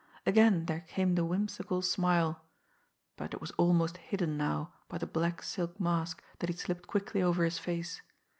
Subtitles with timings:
[0.25, 2.41] Again there came the whimsical smile,
[3.17, 7.21] but it was almost hidden now by the black silk mask that he slipped quickly
[7.21, 8.01] over his face.